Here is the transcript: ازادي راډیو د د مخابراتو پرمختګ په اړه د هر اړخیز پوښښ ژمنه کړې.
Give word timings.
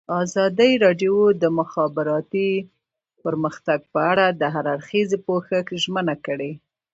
ازادي 0.23 0.71
راډیو 0.85 1.15
د 1.33 1.35
د 1.43 1.45
مخابراتو 1.59 2.47
پرمختګ 3.23 3.79
په 3.93 3.99
اړه 4.11 4.25
د 4.31 4.43
هر 4.53 4.65
اړخیز 4.73 5.09
پوښښ 5.25 5.65
ژمنه 5.83 6.15
کړې. 6.25 6.51